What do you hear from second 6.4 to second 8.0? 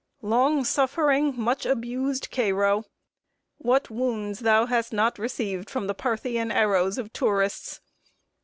arrows of tourists!